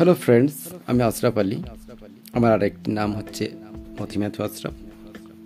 Hello 0.00 0.14
friends 0.14 0.54
আমি 0.86 1.02
আশরাফ 1.02 1.38
আলী। 1.38 1.62
আমার 2.32 2.52
আরেকটি 2.52 2.92
নাম 2.92 3.16
হচ্ছে 3.16 3.50
মতিমাথু 4.00 4.42
আশরাফ। 4.42 4.72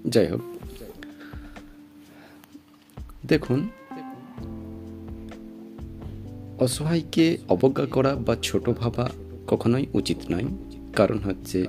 যাই 0.09 0.27
হোক। 0.27 0.41
দেখুন, 3.27 3.69
অসহায়কে 6.59 7.39
অবজ্ঞা 7.49 7.87
করা 7.87 8.15
বা 8.15 8.37
ছোট 8.43 8.71
ভাবা 8.71 9.11
কখনোই 9.47 9.87
উচিত 9.95 10.17
নয়। 10.31 10.45
কারণ 10.97 11.19
হচ্ছে, 11.19 11.67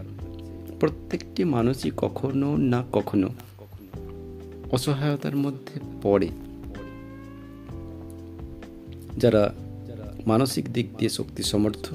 প্রত্যেকটি 0.79 1.43
মানুষই 1.43 1.91
কখনো 1.97 2.57
না 2.57 2.83
কখনো 2.93 3.29
অসহায়তার 4.71 5.35
মধ্যে 5.35 5.79
পড়ে। 6.01 6.29
যারা 9.17 9.53
মানসিক 10.27 10.73
দিক 10.73 10.97
দিয়ে 10.97 11.09
শক্তি 11.09 11.43
সমর্থ 11.43 11.93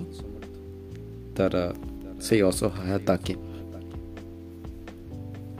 তারা 1.37 1.75
সেই 2.20 2.43
অসহায়তাকে 2.43 3.34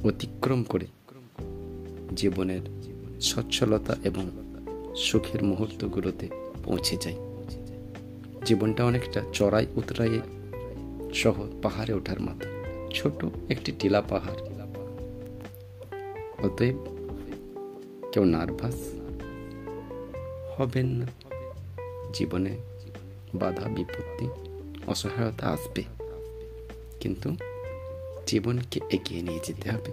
অতিক্রম 0.05 0.62
করে 0.62 0.87
জীবনের 2.16 2.61
সচ্ছলতা 3.20 3.97
এবং 4.05 4.30
সুখের 4.97 5.45
মুহূর্তগুলোতে 5.45 6.28
পৌঁছে 6.64 6.97
যায়। 6.97 7.16
জীবনটা 8.45 8.84
অনেকটা 8.84 9.20
চড়াই 9.33 9.66
উতরাইয়ে 9.77 10.20
সহ 11.14 11.47
পাহাড়ে 11.62 11.95
ওঠার 11.95 12.20
মতো। 12.20 12.48
ছোট 12.95 13.25
একটি 13.48 13.73
টিলা 13.78 14.02
পাহাড়। 14.02 14.50
অতএব 16.42 16.77
কেউ 18.12 18.25
নার্ভাস 18.25 18.75
হবেন 20.56 20.87
না। 20.87 21.06
জীবনে 22.12 22.56
বাধা 23.34 23.69
বিপত্তি 23.69 24.28
অসহায়তা 24.86 25.47
আসবে। 25.47 25.84
কিন্তু 27.00 27.36
জীবনকে 28.27 28.81
এগিয়ে 28.91 29.22
নিয়ে 29.22 29.41
যেতে 29.45 29.70
হবে। 29.70 29.92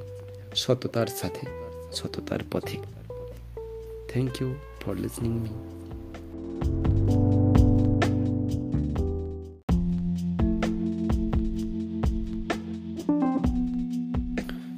সততার 0.56 1.08
সাথে, 1.08 1.48
সততার 1.94 2.40
পথে। 2.52 2.78
Thank 4.08 4.42
you 4.42 4.56
for 4.82 4.96
listening 4.96 5.32
me 5.32 5.50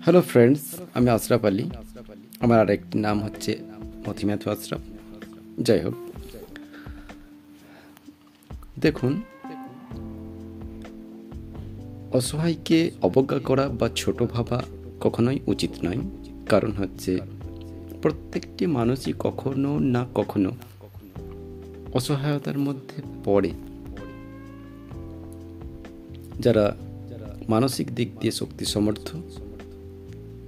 hello 0.04 0.22
friends 0.22 0.62
আমি 0.94 1.10
আশরাফ 1.10 1.46
আলী। 1.46 1.70
আমার 2.40 2.60
আরেকটি 2.60 3.00
নাম 3.00 3.24
হচ্ছে 3.24 3.60
মতিমাথু 4.08 4.52
আশরাফ। 4.52 4.82
যাই 5.62 5.80
হোক, 5.80 5.94
দেখুন 8.80 9.22
অসহায়কে 12.14 12.92
অবজ্ঞা 13.02 13.40
করা 13.40 13.70
বা 13.70 13.90
ছোট 13.96 14.24
ভাবা 14.24 14.64
কখনোই 15.00 15.40
উচিত 15.48 15.72
নয়। 15.84 15.98
কারণ 16.50 16.72
হচ্ছে, 16.72 17.20
প্রত্যেকটি 18.02 18.66
মানুষই 18.66 19.14
কখনো 19.20 19.80
না 19.80 20.08
কখনো 20.16 20.52
অসহায়তার 21.94 22.58
মধ্যে 22.58 23.02
পড়ে। 23.26 23.52
যারা 26.40 26.76
মানসিক 27.50 27.96
দিক 27.96 28.20
দিয়ে 28.20 28.32
শক্তি 28.32 28.66
সমর্থ, 28.66 29.16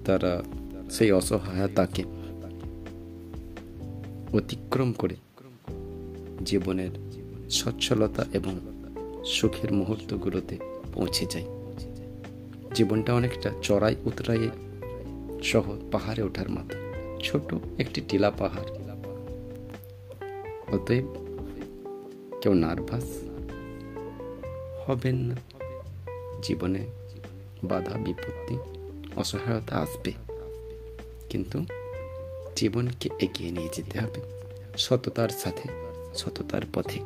তারা 0.06 0.44
সেই 0.92 1.12
অসহায়তাকে 1.12 2.04
অতিক্রম 4.34 4.92
করে 4.92 5.16
জীবনের 6.46 6.90
সচ্ছলতা 7.50 8.26
এবং 8.34 8.60
সুখের 9.26 9.74
মুহূর্তগুলোতে 9.74 10.71
পৌঁছে 10.94 11.26
যায় 11.26 11.46
জীবনটা 12.74 13.14
অনেকটা 13.14 13.50
চড়াই 13.62 13.96
উতরাইয়ে 14.06 14.50
সহ 15.44 15.76
পাহাড়ে 15.92 16.24
ওঠার 16.24 16.50
মতো। 16.50 16.78
ছোট 17.24 17.56
একটি 17.78 18.02
টিলা 18.10 18.32
পাহাড়। 18.32 18.66
অতএব 20.74 21.06
কেউ 22.42 22.54
নার্ভাস 22.54 23.04
হবেন 24.86 25.16
না। 25.16 25.36
জীবনে 26.42 26.88
বাধা, 27.64 27.98
বিপত্তি, 27.98 28.58
অসহায়তা 29.16 29.78
আসবে। 29.78 30.14
কিন্তু 31.30 31.66
জীবনকে 32.56 33.10
এগিয়ে 33.20 33.52
নিয়ে 33.52 33.70
যেতে 33.74 34.00
হবে 34.00 34.22
সততার 34.78 35.30
সাথে, 35.30 35.70
সততার 36.16 36.62
পথে। 36.74 37.00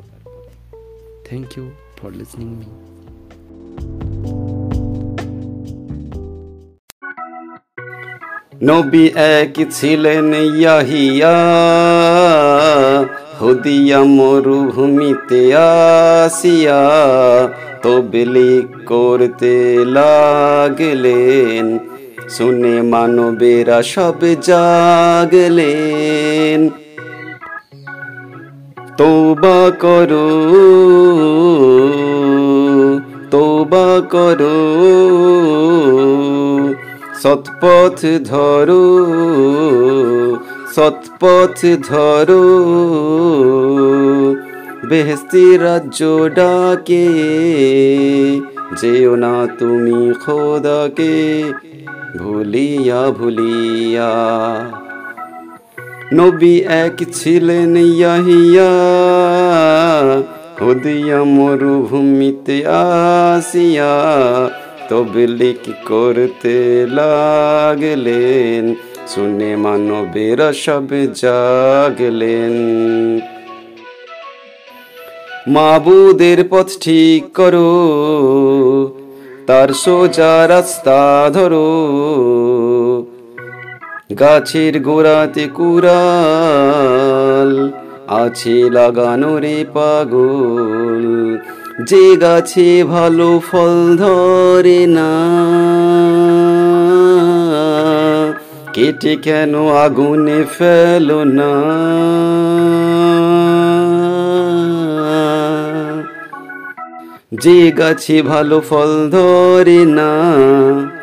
Thank 1.26 1.58
you 1.58 1.72
for 1.98 2.12
listening 2.12 2.48
me 2.48 2.95
নবী 8.66 9.10
এক 9.16 9.72
ছিলেন 9.72 10.34
ইয়াহিয়া, 10.34 11.36
হুদিয়া 13.42 14.04
মরুভূমিতে 14.04 15.56
আসিয়া 15.56 16.88
তবলিক 17.84 18.86
করতে 18.86 19.86
লাগলেন। 19.88 21.80
শুনে 22.30 22.82
মানবেরা 22.82 23.84
সব 23.84 24.42
জাগলেন। 24.42 26.70
তোবা 28.98 29.72
করো 29.80 30.30
তোবা 33.32 34.02
করো। 34.10 34.76
সৎপথ 37.24 38.00
ধরো 38.26 38.86
সৎপথ 40.76 41.60
ধরো। 41.90 42.44
বেহস্তি 44.90 45.58
রাজ্য 45.58 46.30
ডাকে, 46.36 47.08
যেও 48.82 49.16
না 49.16 49.48
তুমি 49.60 50.14
খোদাকে, 50.26 51.16
ভুলিয়া 52.18 53.12
ভুলিয়া। 53.12 54.14
নবী 56.14 56.56
এক 56.84 56.98
ছিলেন 57.14 57.76
ইয়াহিয়া, 57.78 58.74
হুদিয়া 60.62 61.24
মরুভূমিতে 61.24 62.58
আসিয়া 62.68 63.94
তবলিক 64.90 65.64
করতে 65.88 66.56
লাগলেন। 66.90 68.64
শুনে 69.08 69.52
মানবেরা 69.56 70.50
সব 70.54 70.88
জাগলেন। 71.16 72.54
মাবুদের 75.48 76.40
পথ 76.50 76.68
ঠিক 76.82 77.24
করো, 77.34 77.74
তার 79.48 79.70
সোজা 79.74 80.48
রাস্তা 80.48 81.30
ধরো। 81.34 81.70
গাছের 84.20 84.80
গোড়াতে 84.82 85.48
কুড়াল 85.56 87.52
আছে 88.08 88.56
লাগানো 88.70 89.40
রে 89.40 89.66
পাগল। 89.74 90.75
যে 91.84 92.16
গাছে 92.16 92.84
ভালো 92.84 93.42
ফল 93.52 93.98
ধরে 93.98 94.88
না, 94.88 95.12
কেটে 98.74 99.16
কেন 99.16 99.68
আগুনে 99.70 100.44
ফেলো 100.58 101.24
না? 101.24 101.52
যে 107.42 107.72
গাছে 107.72 108.22
ভালো 108.22 108.62
ফল 108.70 109.10
ধরে 109.10 109.86
না, 109.86 110.12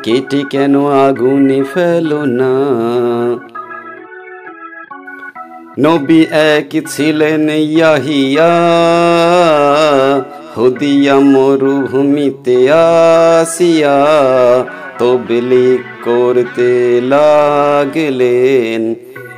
কেটে 0.03 0.43
কেন 0.49 0.85
আগুনে 0.85 1.63
ফেলো 1.63 2.25
না? 2.25 2.53
নবী 5.79 6.25
এক 6.31 6.69
ছিলেন 6.87 7.49
ইয়াহিয়া 7.49 8.53
হুদিয়া 10.57 11.19
মরুভূমিতে 11.19 12.71
আসিয়া 12.71 14.05
তবলিক 14.99 16.03
করতে 16.03 17.01
লাগলেন। 17.03 18.95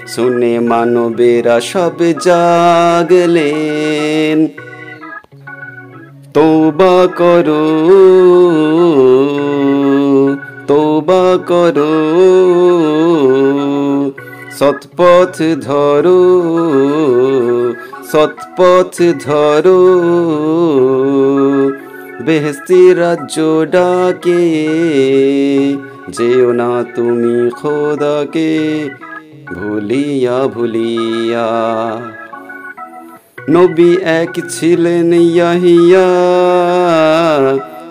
শুনে 0.07 0.59
মানবেরা 0.59 1.59
সব 1.59 1.93
জাগলেন। 2.21 4.47
তোবা 6.33 7.07
করো 7.17 7.65
তোবা 10.67 11.37
করো, 11.47 11.95
সৎপথ 14.59 15.41
ধরো। 15.61 16.21
সৎপথ 18.11 18.93
ধরো। 19.25 19.81
বেহস্তি 22.25 22.93
রাজ্য 22.93 23.65
ডাকে, 23.71 24.43
যেও 26.09 26.51
না 26.51 26.71
তুমি 26.95 27.51
খোদাকে, 27.51 28.53
ভুলিয়া 29.53 30.47
ভুলিয়া। 30.47 31.49
নবী 33.49 33.91
এক 34.21 34.33
ছিলেন 34.49 35.13
ইয়াহিয়া 35.13 36.07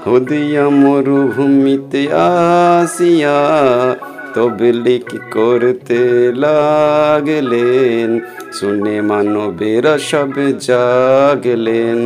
হুদিয়া 0.07 0.69
মরুভূমিতে 0.83 2.03
আসিয়া 2.13 3.39
তবলিক 4.35 5.21
করতে 5.31 6.33
লাগলেন? 6.35 8.21
শুনে 8.53 9.01
মানবেরা 9.01 9.99
সব 9.99 10.31
জাগলেন। 10.61 11.99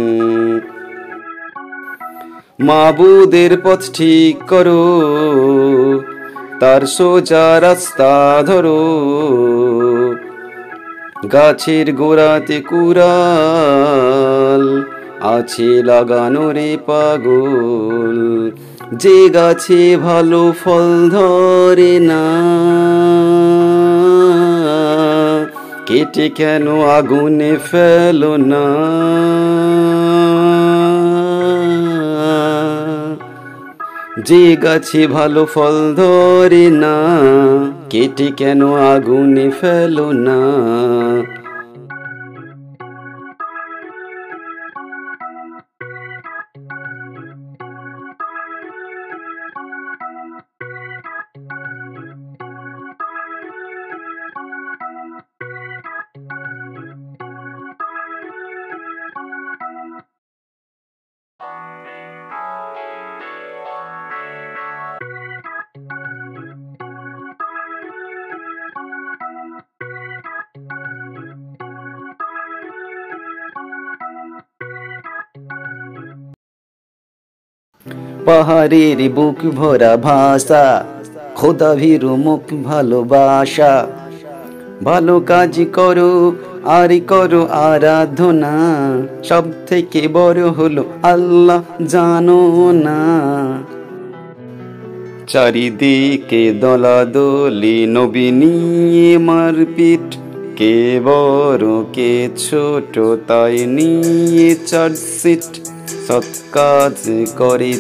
মাবুদের 2.61 3.59
পথ 3.65 3.81
ঠিক 3.93 4.37
করো, 4.49 4.89
তার 6.61 6.87
সোজা 6.87 7.61
রাস্তা 7.61 8.43
ধরো। 8.47 8.81
গাছের 11.33 11.93
গোড়াতে 11.93 12.61
কুড়াল, 12.61 14.83
আছে 15.35 15.83
লাগানো 15.83 16.53
রে 16.53 16.77
পাগল। 16.87 18.51
যে 18.93 19.29
গাছে 19.29 19.97
ভালো 19.97 20.53
ফল 20.65 21.09
ধরে 21.11 22.01
না, 22.01 22.23
কেটে 25.87 26.29
কেন 26.29 26.81
আগুনে 26.83 27.57
ফেলো 27.71 28.37
না? 28.37 28.65
যে 34.25 34.57
গাছে 34.57 35.07
ভালো 35.07 35.47
ফল 35.47 35.95
ধরে 35.95 36.71
না, 36.71 36.97
কেটে 37.91 38.31
কেন 38.37 38.75
আগুনে 38.75 39.51
ফেলো 39.51 40.13
না? 40.13 40.39
পাহাড়ের 78.29 79.01
বুক 79.09 79.39
ভরা 79.57 79.97
ভাষা 79.97 80.85
খোদা 81.35 81.75
ভীরু 81.75 82.17
মুখ 82.17 82.45
ভালোবাসা। 82.65 83.87
ভালো 84.85 85.21
কাজ 85.21 85.55
করো, 85.73 86.33
আর 86.65 86.91
করো 87.07 87.43
আরাধনা 87.47 88.55
সব 89.25 89.45
থেকে 89.67 90.09
বড় 90.09 90.49
হলো 90.49 90.85
আল্লাহ 91.03 91.63
জানো 91.87 92.43
না। 92.73 93.01
চারিদিকে 95.27 96.53
দলাদলি, 96.53 97.87
নবী 97.87 98.31
নিয়ে 98.31 99.19
মারপিট, 99.19 100.09
কে 100.57 101.01
বড়, 101.05 101.85
কে 101.93 102.29
ছোট, 102.37 102.95
তাই 103.27 103.67
নিয়ে 103.67 104.55
চার্জশিট। 104.67 105.78
সৎ 106.07 106.29
কাজ 106.53 106.95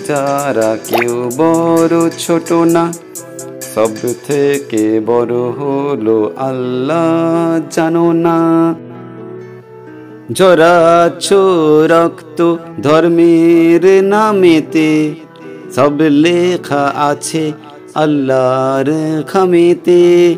যারা 0.08 0.76
কেউ 0.88 1.30
বড় 1.36 2.10
ছোট 2.18 2.52
না। 2.52 2.92
সব 3.74 3.90
থেকে 4.26 5.00
বড় 5.06 5.36
হলো 5.36 6.32
আল্লাহ, 6.36 7.60
জানো 7.70 8.12
না। 8.12 8.38
জরাচ্ছ 10.32 11.32
রক্ত 11.90 12.56
ধর্মের 12.82 14.04
নামেতে 14.04 15.14
সব 15.74 15.92
লেখা 15.98 16.92
আছে 16.96 17.52
আল্লাহর 17.94 19.22
খামেতে। 19.22 20.36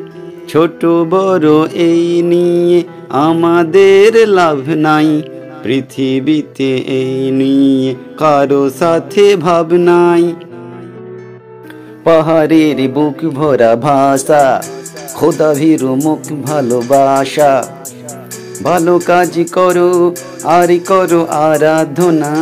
ছোট 0.49 0.85
বড় 0.87 1.69
এই 1.75 2.23
নিয়ে 2.23 2.83
আমাদের 3.09 4.29
লাভ 4.29 4.69
নাই 4.69 5.23
পৃথিবীতে 5.63 6.77
এই 6.77 7.31
নিয়ে 7.31 7.95
কারও 8.19 8.71
সাথে 8.71 9.37
ভাবনাই। 9.37 10.35
পাহাড়ের 12.05 12.89
বুক 12.89 13.25
ভরা 13.25 13.77
ভাষা 13.77 14.63
খোদা 15.15 15.55
ভীরু 15.55 15.95
মুখ 15.95 16.43
ভালোবাসা। 16.43 17.65
ভালো 18.63 19.01
কাজ 19.07 19.45
করো, 19.53 20.15
আর 20.45 20.79
করো 20.87 21.27
আরাধনা। 21.27 22.35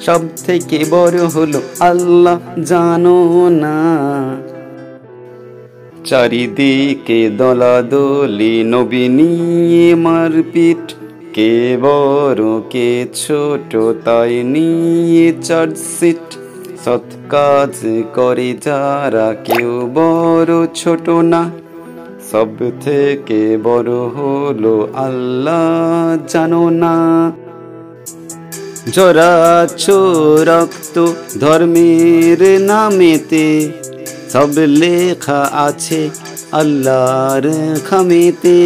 সব 0.00 0.20
থেকে 0.46 0.84
বড় 0.90 1.26
হলো 1.26 1.60
আল্লাহ, 1.80 2.38
জানো 2.64 3.48
না। 3.48 3.78
চারিদিকে 6.04 7.30
দলাদলি, 7.30 8.64
নবী 8.64 9.08
নিয়ে 9.08 9.94
মারপিট। 9.94 10.94
কে 11.38 11.76
বড় 11.82 12.44
কে 12.70 12.90
ছোট 13.14 13.72
তাই 14.04 14.34
নিয়ে 14.44 15.28
চার্জশিট 15.42 16.26
সৎ 16.84 17.06
কাজ 17.28 17.74
করে 18.14 18.50
যারা 18.64 19.28
কেউ 19.44 19.72
বড় 19.94 20.54
ছোট 20.74 21.06
না। 21.32 21.42
সব 22.30 22.50
থেকে 22.80 23.58
বড় 23.64 23.92
হলো 24.16 24.76
আল্লাহ 24.94 26.18
জানো 26.28 26.64
না। 26.82 26.96
জরাচ্ছ 28.92 29.84
রক্ত 30.50 30.96
ধর্মের 31.40 32.40
নামেতে 32.60 33.46
সব 34.32 34.52
লেখা 34.82 35.40
আছে 35.66 36.00
আল্লাহর 36.52 37.46
খামেতে। 37.90 38.58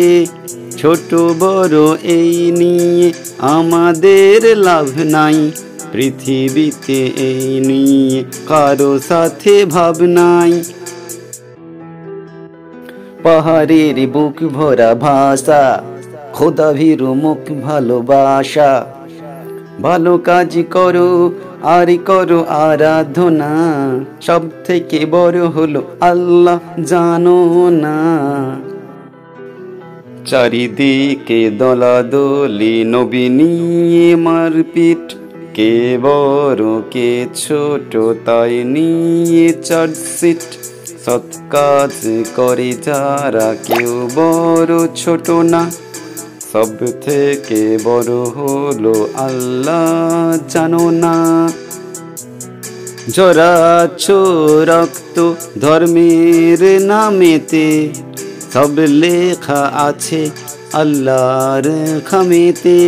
ছোট 0.83 1.15
বড় 1.15 1.97
এই 2.03 2.51
নিয়ে 2.51 3.13
আমাদের 3.39 4.57
লাভ 4.57 4.89
নাই। 5.05 5.51
পৃথিবীতে 5.93 7.01
এই 7.17 7.61
নিয়ে 7.61 8.25
কারও 8.49 8.99
সাথে 8.99 9.65
ভাবনাই 9.65 10.53
পাহাড়ের 13.23 14.07
বুক 14.07 14.37
ভরা 14.43 14.95
ভাষা 14.95 15.83
খোদা 16.33 16.73
ভীরু 16.73 17.15
মুখ 17.15 17.43
ভালোবাসা। 17.63 18.87
ভালো 19.83 20.19
কাজ 20.19 20.53
করো, 20.71 21.11
আর 21.63 21.89
করো 22.07 22.41
আরাধনা। 22.45 23.53
সব 24.21 24.43
থেকে 24.65 25.07
বড় 25.11 25.41
হলো 25.47 25.81
আল্লাহ 26.01 26.61
জানো 26.85 27.39
না। 27.71 27.99
চারিদিকে 30.27 31.51
দলাদলি, 31.51 32.85
নবী 32.85 33.29
নিয়ে 33.29 34.17
মারপিট। 34.17 35.15
কে 35.55 35.99
বড়, 36.03 36.81
কে 36.91 37.27
ছোট, 37.35 37.97
তাই 38.25 38.65
নিয়ে 38.65 39.53
চার্জশিট 39.53 40.41
সৎ 41.05 41.37
কাজ 41.51 42.25
করে 42.37 42.73
যারা 42.83 43.55
কেউ 43.67 44.09
বড় 44.15 44.87
ছোট 44.97 45.31
না। 45.31 45.71
সব 46.53 46.69
থেকে 47.01 47.79
বড় 47.85 48.13
হলো 48.15 49.09
আল্লাহ 49.15 50.39
জানো 50.49 50.91
না। 50.91 51.17
জরাচ্ছ 53.09 54.11
রক্ত 54.69 55.33
ধর্মের 55.61 56.83
নামেতে 56.83 57.89
সব 58.53 58.75
লেখা 59.03 59.63
আছে 59.75 60.31
আল্লাহর 60.73 61.67
খামেতে। 62.05 62.79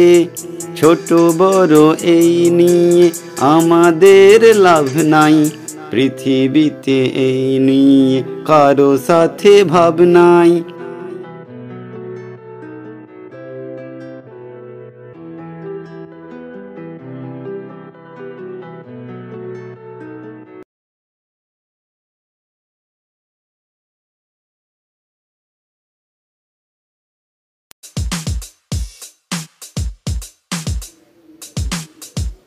ছোট 0.76 1.12
বড় 1.12 1.94
এই 2.02 2.50
নিয়ে 2.50 3.10
আমাদের 3.40 4.56
লাভ 4.56 4.88
নাই। 5.04 5.50
পৃথিবীতে 5.90 6.98
এই 7.28 7.58
নিয়ে 7.58 8.22
কারও 8.46 8.90
সাথে 9.06 9.64
ভাবনাই 9.64 10.62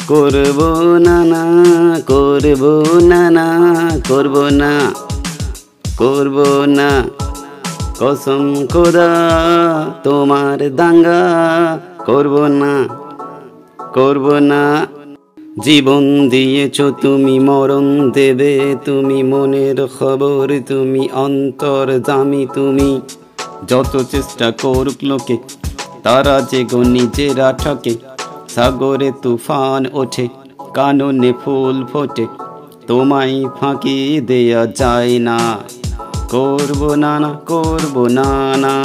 করব 0.08 0.60
না 1.00 1.26
না 1.26 1.44
করব 2.00 2.64
না 3.02 3.30
না 3.30 3.48
করব 4.08 4.36
না 4.52 4.94
করব 5.98 6.38
না। 6.68 7.04
কসম 8.00 8.66
খোদা, 8.66 9.10
তোমার 10.04 10.76
দাঙ্গা, 10.76 11.22
করব 12.06 12.46
না 12.46 12.88
করব 13.94 14.32
না। 14.32 14.88
জীবন 15.64 16.30
দিয়েছ 16.30 16.82
তুমি, 16.82 17.40
মরণ 17.40 18.12
দেবে 18.12 18.76
তুমি, 18.86 19.24
মনের 19.24 19.88
খবর 20.00 20.60
তুমি, 20.68 21.10
অন্তর 21.14 22.00
জামি 22.08 22.48
তুমি। 22.54 23.02
যত 23.68 24.04
চেষ্টা 24.12 24.52
করুক 24.52 25.00
লোকে, 25.04 25.38
তারা 26.04 26.42
যে 26.52 26.64
গো 26.64 26.84
নিজেরা 26.84 27.54
ঠকে। 27.58 28.17
সাগরে 28.58 29.12
তুফান 29.22 29.86
ওঠে, 29.94 30.28
কাননে 30.74 31.34
ফুল 31.46 31.86
ফোটে। 31.86 32.28
তোমায় 32.88 33.46
ফাঁকি 33.60 34.22
দেয়া 34.22 34.66
যায় 34.66 35.20
না। 35.20 35.58
করব 36.30 36.94
না 36.94 37.20
না 37.20 37.34
করব 37.34 38.08
না 38.08 38.58
না 38.58 38.84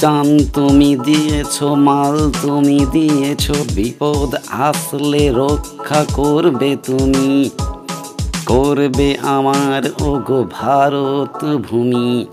জান 0.00 0.38
তুমি 0.54 0.96
দিয়েছ, 0.96 1.62
মাল 1.62 2.30
তুমি 2.42 2.86
দিয়েছ, 2.92 3.50
বিপদ 3.74 4.34
আসলে 4.50 5.32
রক্ষা 5.32 6.04
করবে 6.12 6.76
তুমি। 6.86 7.50
করবে 8.46 9.16
আমার, 9.22 9.82
ওগো 10.00 10.44
ভারত 10.52 11.56
ভূমি। 11.56 12.26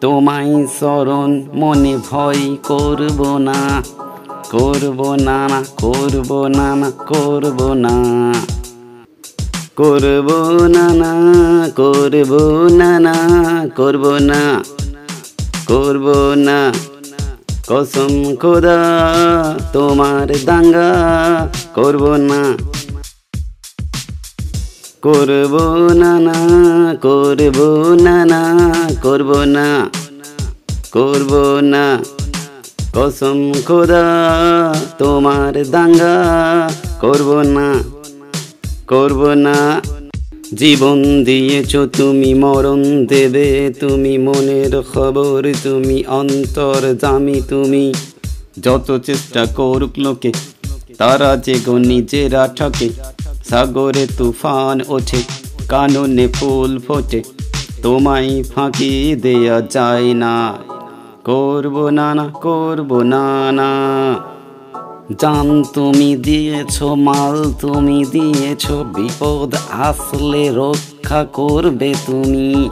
তোমায় 0.00 0.66
স্মরণ, 0.66 1.42
মনে 1.54 1.98
ভয় 2.10 2.56
করব 2.62 3.38
না। 3.38 3.82
করব 4.52 5.14
না 5.14 5.48
না, 5.48 5.64
করব 5.80 6.46
না 6.46 6.74
না, 6.74 6.90
করব 6.90 7.72
না। 7.72 7.94
করব 9.76 10.28
না 10.68 10.92
না, 10.92 11.10
করব 11.76 12.32
না 12.70 12.98
না, 12.98 13.14
করব 13.76 14.04
না। 14.18 14.62
করব 15.66 16.06
না, 16.36 16.72
কসম 17.66 18.34
খোদা, 18.34 18.78
তোমার 19.72 20.28
দাঙ্গা 20.44 20.90
করব 21.74 22.04
না। 22.16 22.40
করব 25.02 25.54
না 25.94 26.18
না, 26.18 26.36
করব 27.02 27.58
না 28.00 28.24
না, 28.24 28.40
করব 29.02 29.30
না। 29.44 29.90
করব 30.92 31.32
না 31.62 32.21
কসম 32.96 33.52
খোদা, 33.66 34.04
তোমার 34.98 35.54
দাঙ্গা 35.70 36.16
করব 37.00 37.28
না 37.56 37.68
করব 38.86 39.20
না। 39.46 39.56
জীবন 40.54 41.24
দিয়েছ 41.24 41.76
তুমি, 41.76 42.34
মরণ 42.34 43.06
দেবে 43.06 43.72
তুমি, 43.80 44.18
মনের 44.18 44.82
খবর 44.82 45.52
তুমি, 45.62 46.04
অন্তর 46.06 46.82
জামি 47.02 47.42
তুমি। 47.48 47.94
যত 48.62 48.88
চেষ্টা 49.06 49.46
করুক 49.46 49.94
লোকে, 49.98 50.32
তারা 50.98 51.36
যে 51.36 51.56
গো 51.66 51.78
নিজেরা 51.78 52.48
ঠকে। 52.56 52.88
সাগরে 53.48 54.06
তুফান 54.18 54.80
ওঠে, 54.88 55.20
কাননে 55.68 56.26
ফুল 56.28 56.78
ফোটে, 56.86 57.22
তোমায় 57.82 58.42
ফাঁকি 58.42 59.16
দেয়া 59.22 59.60
যায় 59.70 60.14
না। 60.14 60.34
করব 61.24 61.88
না 61.88 62.14
না 62.14 62.28
করব 62.28 63.02
না 63.02 63.52
না 63.52 63.70
জান 65.20 65.62
তুমি 65.74 66.16
দিয়েছ, 66.16 66.82
মাল 66.82 67.52
তুমি 67.60 68.04
দিয়েছ, 68.04 68.70
বিপদ 68.70 69.54
আসলে 69.70 70.50
রক্ষা 70.54 71.24
করবে 71.24 71.94
তুমি। 72.06 72.70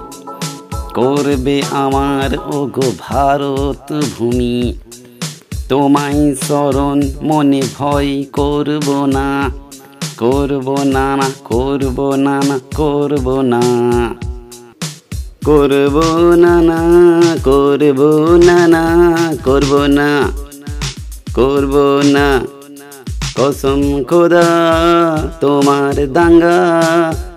করবে 0.95 1.62
আমার, 1.71 2.38
ওগো 2.54 2.92
ভারত 2.99 4.00
ভূমি। 4.19 4.75
তোমায় 5.69 6.35
স্মরণ 6.35 7.02
মনে 7.23 7.62
ভয় 7.78 8.25
করব 8.33 9.04
না। 9.04 9.50
করব 10.16 10.83
না 10.83 11.16
না 11.16 11.30
করব 11.45 12.14
না 12.14 12.42
না 12.49 12.61
করব 12.75 13.40
না। 13.40 13.61
করব 15.44 15.97
না 16.37 16.54
না, 16.61 16.78
করব 17.44 18.00
না 18.42 18.59
না, 18.66 18.82
করব 19.44 19.73
না 19.88 20.09
করব 21.35 21.75
না। 22.14 22.26
কসম 23.37 23.80
খোদা, 24.02 24.49
তোমার 25.40 25.97
দাঙ্গা 26.12 26.59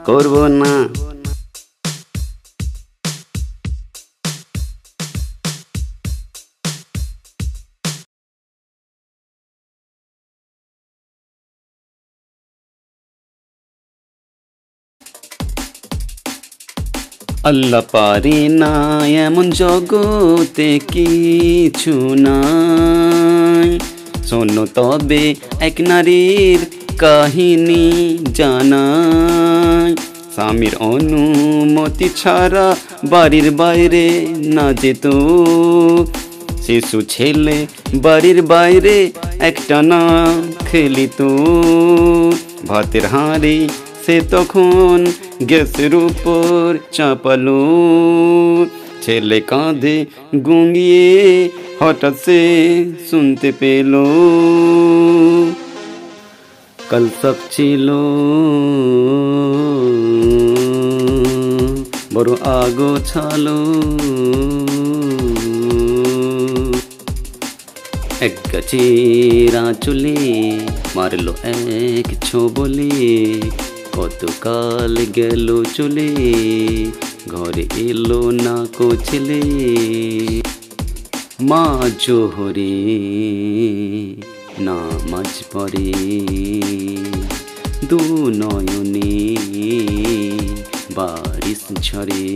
করব 0.06 0.34
না। 0.60 0.72
আল্লাহ 17.44 17.82
পারে 17.92 18.50
এমন 19.26 19.50
জগতে 19.50 20.80
কিছু 20.92 22.16
নাই। 22.18 23.80
শোনো 24.28 24.66
তবে 24.66 25.36
এক 25.60 25.82
নারীর 25.82 26.60
কাহিনী 26.98 28.18
জানাই। 28.34 29.96
স্বামীর 30.34 30.76
অনুমতি 30.76 32.10
ছাড়া 32.16 32.76
বাড়ির 33.04 33.52
বাইরে 33.52 34.28
না 34.30 34.74
যেত। 34.74 35.06
শিশু 36.66 37.02
ছেলে 37.02 37.68
বাড়ির 37.94 38.42
বাইরে 38.42 39.12
একটা 39.40 39.82
না 39.82 40.02
খেলিত। 40.72 41.20
ভাতের 42.68 43.06
হাঁড়ি 43.06 43.70
সে 44.04 44.18
তখন 44.32 44.98
গ্যাসের 45.42 45.94
উপর 46.06 46.66
চাপালো 46.92 47.62
ছেলে 49.02 49.40
কাঁধে 49.42 49.98
গুঙ্গিয়ে 50.46 51.08
হঠাৎ 51.80 52.16
সে 52.26 52.40
শুনতে 53.10 53.50
পেল 53.60 53.94
কাল 56.90 57.06
সব 57.22 57.38
ছিল 57.52 57.88
বড় 62.14 62.32
আগো 62.56 62.92
ছালো 63.06 63.60
এক 68.22 68.36
গাছেরা 68.52 69.64
চলে 69.82 70.16
মারলো 70.96 71.34
এক 71.90 72.08
ছোবলে 72.24 72.92
কতকাল 73.98 74.94
গেল 75.16 75.64
চলে, 75.78 76.10
ঘরে 77.30 77.66
এলো 77.78 78.22
না 78.32 78.68
কো 78.78 78.88
ছেলে। 79.06 79.42
মা 81.42 81.66
জোহরে 82.00 82.76
নামাজ 84.60 85.32
পড়ে, 85.54 85.92
দু 87.90 88.02
নয়নে 88.42 89.14
বারিশ 90.96 91.64
ঝরে। 91.82 92.28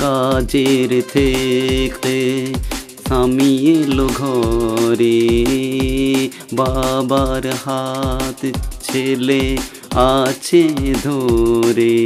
কাজের 0.00 0.90
থেকে 1.12 2.18
স্বামী 3.06 3.52
এলো 3.76 4.08
ঘরে, 4.16 5.20
বাবার 6.52 7.44
হাত 7.64 8.40
ছেলে 8.94 9.44
আছে 9.90 10.62
ধরে। 11.02 11.96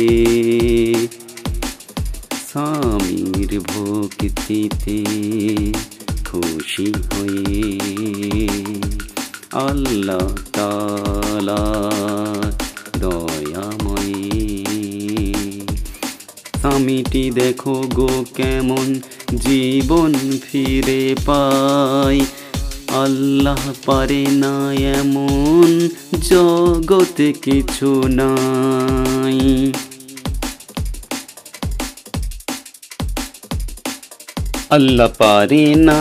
স্বামীর 2.49 3.53
ভক্তিতে 3.61 4.99
খুশি 6.25 6.89
হয়ে 7.09 7.65
আল্লাহ 9.53 10.27
দয়াময়ী। 12.99 14.25
স্বামীটি 16.61 17.25
দেখো 17.31 17.77
গো 17.95 18.25
কেমন 18.35 18.87
জীবন 19.37 20.11
ফিরে 20.43 21.03
পায়। 21.27 22.21
আল্লাহ 23.03 23.63
পারে 23.87 24.27
না 24.33 24.55
এমন 24.99 25.69
জগতে 26.23 27.29
কিছু 27.43 27.91
নাই। 28.09 29.73
আল্লাহ 34.71 35.09
পারে 35.19 35.75
না 35.89 36.01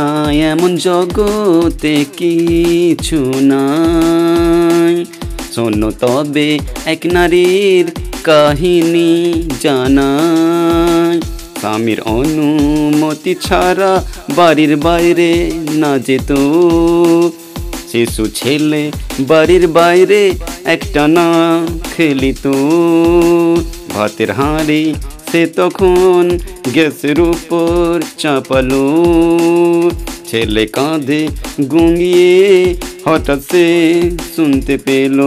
এমন 0.51 0.71
জগতে 0.77 1.95
কিছু 2.17 3.21
নাই। 3.41 4.95
শোনো 5.55 5.89
তবে 5.91 6.49
এক 6.85 7.01
নারীর 7.05 7.85
কাহিনী 8.23 9.11
জানায় 9.61 11.19
স্বামীর 11.59 12.01
অনুমতি 12.01 13.35
ছাড়া 13.41 14.03
বাড়ির 14.35 14.75
বাইরে 14.77 15.51
না 15.73 15.97
যেত। 15.97 16.31
শিশু 17.91 18.27
ছেলে 18.27 18.91
বাড়ির 19.19 19.67
বাইরে 19.67 20.31
একটা 20.65 21.07
না 21.07 21.27
খেলিত। 21.97 22.45
ভাতের 23.95 24.31
হাঁড়ি 24.31 24.93
সে 25.31 25.47
তখন 25.55 26.39
গ্যাসের 26.73 27.19
উপর 27.19 28.01
চাপালো। 28.17 28.85
ছেলে 30.27 30.65
কাঁধে 30.65 31.27
গুঙিয়ে 31.71 32.75
হঠাৎ 33.05 33.39
সে 33.51 33.65
শুনতে 34.35 34.77
পেল। 34.77 35.17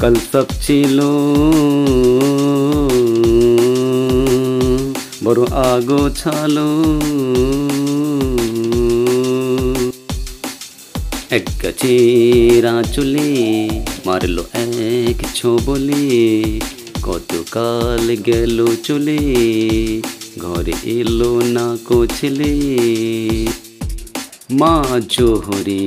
কাল 0.00 0.14
সব 0.32 0.44
ছিল 0.62 1.00
বড় 5.24 5.46
আগো 5.46 6.10
ছালো। 6.10 7.00
এক 11.30 11.48
গাছেরা 11.62 12.82
চলে, 12.82 13.68
মারলো 14.06 14.44
এক 14.52 15.26
ছোবলে। 15.34 16.60
কতকাল 17.02 18.16
গেল 18.26 18.66
চলে, 18.84 19.18
ঘরে 20.38 20.72
এলো 20.84 21.40
না 21.44 21.76
কো 21.84 22.06
ছেলে। 22.06 22.56
মা 24.50 24.84
জোহরে 25.08 25.86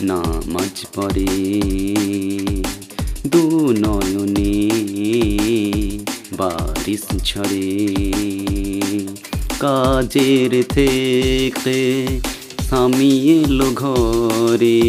নামাজ 0.00 0.86
পড়ে। 0.94 1.26
দু 3.26 3.74
নয়নে 3.78 4.83
বারিশ 6.36 7.04
ঝরে 7.24 7.70
কাজের 9.60 10.64
থেকে 10.68 12.06
স্বামী 12.66 13.42
এলো 13.44 13.70
ঘরে। 13.74 14.82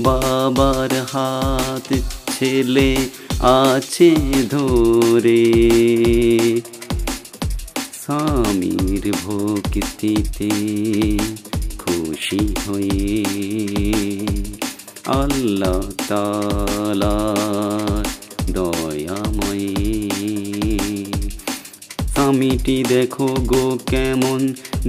বাবার 0.00 0.92
হাত 1.12 1.94
ছেলে 2.38 2.96
আছে 3.40 4.16
ধরে। 4.50 5.44
স্বামীর 8.02 9.12
ভক্তিতে 9.24 10.50
খুশি 11.78 12.54
হয়ে 12.66 13.24
আল্লাহ 15.06 15.80
তালা 16.08 17.18
স্বামীটি 22.30 22.76
দেখো 22.88 23.28
গো 23.46 23.66
কেমন 23.90 24.40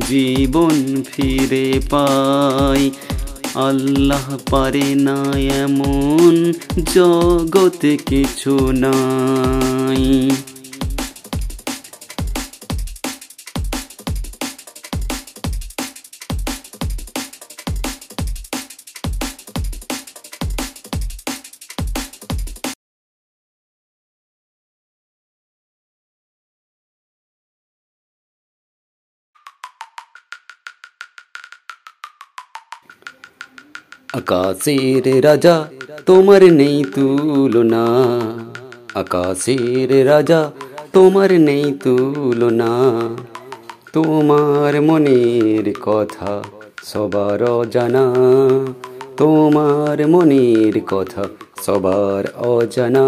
জীবন 0.09 0.75
ফিরে 1.11 1.67
পাই 1.89 2.81
আল্লাহ 3.67 4.25
পারে 4.51 4.89
না 4.97 5.17
এমন 5.61 6.33
জগতে 6.93 7.91
কিছু 8.09 8.53
নাই। 8.83 10.05
আকাশের 34.31 35.25
রাজা, 35.25 35.65
তোমার 36.05 36.53
নেই 36.53 36.83
তুলনা। 36.83 37.85
আকাশের 38.99 40.07
রাজা, 40.07 40.51
তোমার 40.93 41.39
নেই 41.39 41.73
তুলনা। 41.83 42.67
তোমার 43.93 44.81
মনের 44.81 45.73
কথা 45.81 46.43
সবার 46.83 47.43
অজানা। 47.43 48.13
তোমার 49.17 50.07
মনের 50.07 50.81
কথা 50.81 51.23
সবার 51.61 52.23
অজানা। 52.37 53.05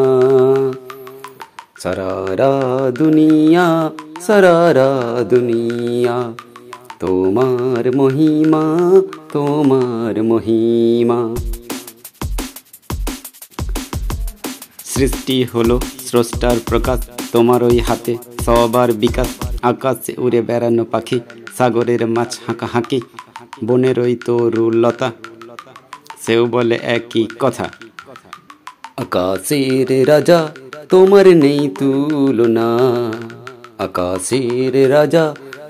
সারারা 1.79 2.51
দুনিয়া 2.91 3.89
সারারা 4.21 5.23
দুনিয়া 5.23 6.31
তোমার 7.03 7.85
মহিমা 7.99 8.63
তোমার 9.33 10.15
মহিমা। 10.31 11.19
সৃষ্টি 14.91 15.37
হলো 15.51 15.75
স্রষ্টার 16.07 16.57
প্রকাশ, 16.69 16.99
তোমার 17.33 17.61
ওই 17.67 17.77
হাতে 17.87 18.13
সবার 18.45 18.89
বিকাশ। 19.03 19.29
আকাশে 19.69 20.11
উড়ে 20.25 20.41
বেড়ানো 20.47 20.83
পাখি, 20.93 21.17
সাগরের 21.57 22.01
মাছ 22.15 22.31
হাঁকা 22.45 22.67
হাঁকি 22.73 22.99
বনের 23.67 23.97
ওই 24.05 24.13
তরুলতা। 24.25 25.09
সেও 26.23 26.43
বলে 26.53 26.77
একই 26.97 27.25
কথা, 27.41 27.67
আকাশের 29.03 29.89
রাজা 30.11 30.39
তোমার 30.91 31.25
নেই 31.43 31.61
তুলনা। 31.79 32.67
আকাশের 33.85 34.75
রাজা 34.95 35.25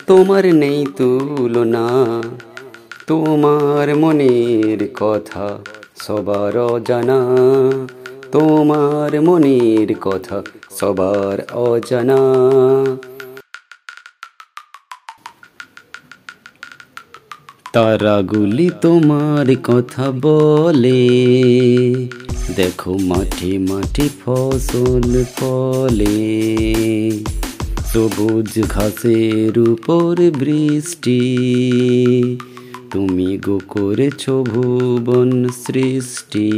তোমার 0.08 0.46
নেই 0.54 0.86
তুলনা, 0.98 1.86
তোমার 3.08 3.88
মনের 3.96 4.80
কথা 4.94 5.46
সবার 6.02 6.56
অজানা, 6.58 7.20
তোমার 8.32 9.12
মনের 9.22 9.89
কথা 10.02 10.38
সবার 10.80 11.38
অজানা। 11.52 12.20
তারাগুলি 17.74 18.68
তোমার 18.82 19.48
কথা 19.63 20.06
বলে, 20.22 21.04
দেখো 22.56 22.92
মাঠে 23.10 23.52
মাঠে 23.70 24.06
ফসল 24.20 25.12
ফলে। 25.36 26.16
সবুজ 27.93 28.62
ঘাসের 28.62 29.60
উপর 29.60 30.15
বৃষ্টি। 30.39 31.19
তুমি 32.91 33.38
গো 33.38 33.60
করেছ 33.67 34.29
ভুবন 34.29 35.47
সৃষ্টি। 35.49 36.51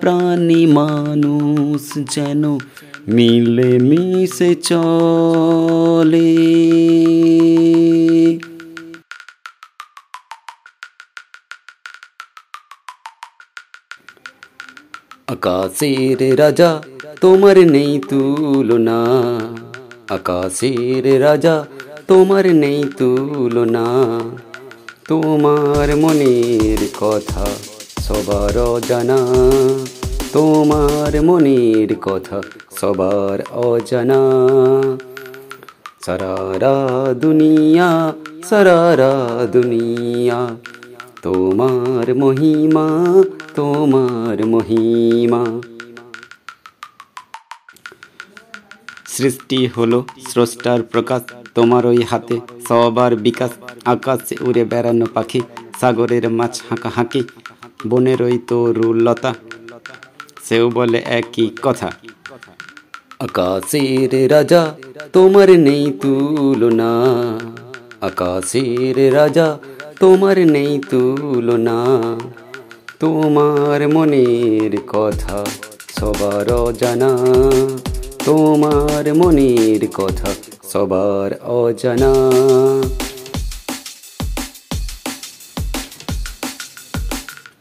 প্রাণী 0.00 0.66
মানুষ 0.66 1.98
যেন 2.14 2.58
মিলে 3.08 3.78
মিশে 3.78 4.54
চলে। 4.54 6.36
আকাশের 15.42 16.38
রাজা, 16.38 16.82
তোমার 17.20 17.58
নেই 17.58 18.00
তুলনা। 18.08 19.04
আকাশের 20.14 21.20
রাজা, 21.20 21.64
তোমার 22.08 22.54
নেই 22.54 22.84
তুলনা। 22.98 23.84
তোমার 25.08 25.96
মনের 25.96 26.88
কথা 27.00 27.46
সবার 27.98 28.58
অজানা। 28.58 29.16
তোমার 30.32 31.22
মনের 31.22 31.94
কথা 32.02 32.42
সবার 32.80 33.38
অজানা। 33.50 34.18
সারারা 36.04 36.78
দুনিয়া 37.14 38.12
সারারা 38.48 39.46
দুনিয়া। 39.46 40.46
তোমার 41.24 42.06
মহিমা 42.22 42.86
তোমার 43.58 44.38
মহিমা। 44.52 45.42
সৃষ্টি 49.14 49.58
হলো 49.74 49.98
স্রষ্টার 50.28 50.80
প্রকাশ, 50.92 51.22
তোমার 51.56 51.82
ওই 51.90 52.00
হাতে 52.10 52.36
সবার 52.68 53.12
বিকাশ। 53.24 53.52
আকাশে 53.92 54.34
উড়ে 54.46 54.62
বেড়ানো 54.70 55.06
পাখি, 55.14 55.40
সাগরের 55.80 56.24
মাছ 56.38 56.54
হাঁকা 56.68 56.90
হাঁকি 56.96 57.22
বনের 57.90 58.20
ওই 58.28 58.36
তরুলতা 58.48 59.30
সেও 60.46 60.66
বলে 60.76 60.98
একই 61.18 61.46
কথা, 61.64 61.88
আকাশের 63.26 64.12
রাজা 64.34 64.62
তোমার 65.14 65.48
নেই 65.66 65.84
তুলনা। 66.00 66.90
আকাশের 68.08 68.96
রাজা 69.18 69.48
তোমার 70.00 70.46
নেই 70.46 70.80
তুলনা। 70.90 71.84
তোমার 73.00 73.88
মনের 73.88 74.76
কথা 74.86 75.46
সবার 76.00 76.52
অজানা। 76.52 77.18
তোমার 78.24 79.14
মনের 79.14 79.88
কথা 79.94 80.28
সবার 80.72 81.38
অজানা। 81.42 82.14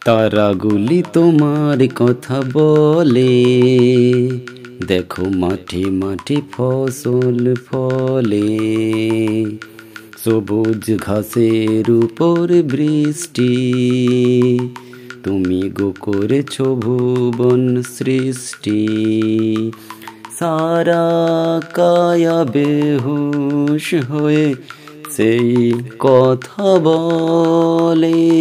তারাগুলি 0.06 1.04
তোমার 1.14 1.88
কথা 1.96 2.42
বলে। 2.54 3.44
দেখো 4.88 5.26
মাঠে 5.26 5.86
মাঠে 5.86 6.36
ফসল 6.58 7.56
ফলে। 7.56 8.60
সবুজ 10.26 10.98
ঘাসের 10.98 11.92
উপর 11.92 12.62
বৃষ্টি। 12.64 13.50
তুমি 15.24 15.70
গো 15.70 15.94
করেছ 16.00 16.62
ভুবন 16.62 17.82
সৃষ্টি। 17.82 18.88
সারা 20.40 21.08
কায়া 21.74 22.44
বেহুশ 22.44 23.94
হয়ে 23.94 24.56
সেই 25.12 25.74
কথা 26.00 26.80
বলে। 26.84 28.40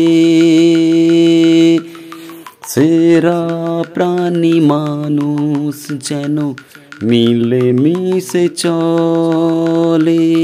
সেরা 2.67 3.49
প্রাণী 3.95 4.61
মানুষ 4.61 6.09
যেন 6.09 6.55
মিলে 7.03 7.73
মিশে 7.73 8.49
চলে। 8.49 10.35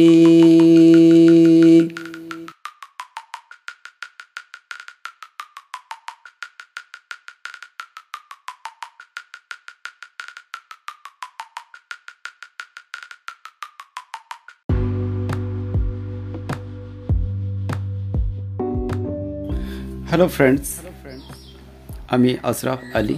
হ্যালো 20.15 20.29
ফ্রেন্ডস 20.29 20.69
আমি 22.09 22.37
আশরাফ 22.43 22.81
আলী 22.95 23.17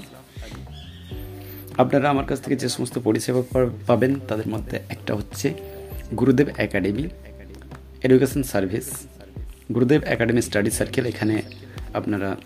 আপনারা 1.76 2.06
আমার 2.11 2.26
কাছ 2.26 2.38
থেকে 2.40 2.56
যে 2.56 2.68
সমস্ত 2.68 2.98
পরিষেবা 2.98 3.42
পাবেন 3.87 4.20
তাদের 4.28 4.48
মধ্যে 4.48 4.76
একটা 4.88 5.14
হচ্ছে 5.14 5.54
Gurudev 6.18 6.48
academy 6.59 7.09
education 8.02 8.42
service. 8.42 8.88
Gurudev 9.74 10.02
academy 10.04 10.42
study 10.42 10.70
circle 10.70 11.06
এখানে 11.06 11.42
আপনারা 11.94 12.37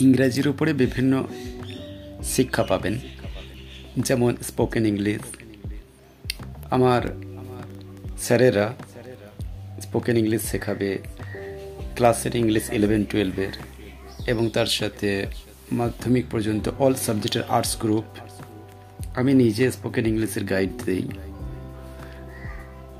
ইংরাজির 0.00 0.48
উপরে 0.48 0.72
বিভিন্ন 0.72 1.12
শিক্ষা 2.34 2.62
পাবেন। 2.62 2.98
যেমন 3.98 4.36
স্পোকেন 4.42 4.86
ইংলিশ 4.86 5.22
আমার 6.70 7.02
স্যারেরা 8.18 8.66
স্পোকেন 9.82 10.16
ইংলিশ 10.16 10.42
শেখাবে। 10.50 10.98
ক্লাসের 11.96 12.36
ইংলিশ 12.36 12.66
ইলেভেন 12.72 13.02
টুয়েলভের 13.04 13.54
এবং 14.26 14.44
তার 14.48 14.66
সাথে 14.66 15.26
মাধ্যমিক 15.72 16.24
পর্যন্ত 16.30 16.64
অল 16.78 16.94
সাবজেক্টের 17.06 17.44
আর্টস 17.48 17.72
গ্রুপ 17.80 18.04
আমি 19.14 19.32
নিজে 19.34 19.64
স্পোকেন 19.70 20.06
ইংলিশের 20.06 20.44
গাইড 20.44 20.72
দিই। 20.86 21.04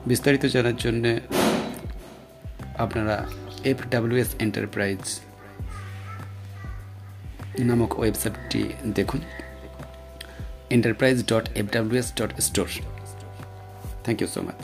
বিস্তারিত 0.07 0.45
জানার 0.47 0.77
জন্যে 0.77 1.13
আপনারা 2.85 3.17
এফ 3.65 3.79
ডাব্লিউএস 3.91 4.31
এন্টারপ্রাইজ 4.39 5.03
নামক 7.69 7.93
ওয়েবসাইটটি 7.99 8.63
দেখুন। 8.95 9.21
Enterprise 10.77 11.17
dot 11.33 11.45
F 11.61 11.67
W S 11.73 12.09
dot 12.19 12.31
store 12.41 12.69
thank 14.05 14.19
you 14.23 14.29
so 14.35 14.41
much 14.43 14.63